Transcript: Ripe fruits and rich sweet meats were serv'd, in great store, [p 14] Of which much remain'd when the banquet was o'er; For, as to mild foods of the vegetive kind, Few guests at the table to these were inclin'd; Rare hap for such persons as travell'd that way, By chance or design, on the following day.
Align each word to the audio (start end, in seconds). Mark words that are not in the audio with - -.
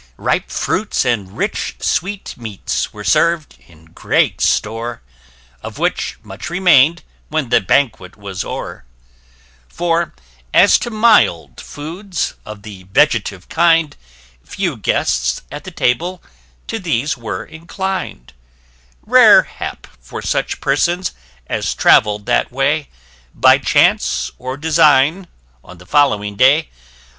Ripe 0.17 0.49
fruits 0.49 1.05
and 1.05 1.37
rich 1.37 1.75
sweet 1.79 2.33
meats 2.35 2.91
were 2.91 3.03
serv'd, 3.03 3.59
in 3.67 3.85
great 3.93 4.41
store, 4.41 5.03
[p 5.05 5.61
14] 5.61 5.65
Of 5.67 5.77
which 5.77 6.17
much 6.23 6.49
remain'd 6.49 7.03
when 7.29 7.49
the 7.49 7.61
banquet 7.61 8.17
was 8.17 8.43
o'er; 8.43 8.83
For, 9.67 10.15
as 10.55 10.79
to 10.79 10.89
mild 10.89 11.61
foods 11.61 12.33
of 12.47 12.63
the 12.63 12.85
vegetive 12.91 13.47
kind, 13.47 13.95
Few 14.43 14.75
guests 14.75 15.43
at 15.51 15.65
the 15.65 15.69
table 15.69 16.23
to 16.65 16.79
these 16.79 17.15
were 17.15 17.45
inclin'd; 17.45 18.33
Rare 19.05 19.43
hap 19.43 19.85
for 19.99 20.23
such 20.23 20.59
persons 20.61 21.11
as 21.45 21.75
travell'd 21.75 22.25
that 22.25 22.51
way, 22.51 22.89
By 23.35 23.59
chance 23.59 24.31
or 24.39 24.57
design, 24.57 25.27
on 25.63 25.77
the 25.77 25.85
following 25.85 26.35
day. 26.37 26.69